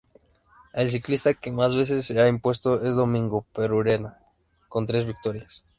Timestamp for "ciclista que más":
0.89-1.75